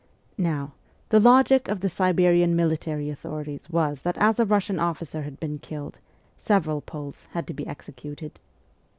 Now, 0.39 0.73
the 1.09 1.19
logic 1.19 1.67
of 1.67 1.81
the 1.81 1.87
Siberian 1.87 2.55
military 2.55 3.11
authorities 3.11 3.69
was 3.69 4.01
that 4.01 4.17
as 4.17 4.39
a 4.39 4.47
Kussian 4.47 4.81
officer 4.81 5.21
had 5.21 5.39
bsen 5.39 5.61
killed 5.61 5.99
several 6.39 6.81
Poles 6.81 7.27
had 7.33 7.45
to 7.45 7.53
be 7.53 7.67
executed. 7.67 8.39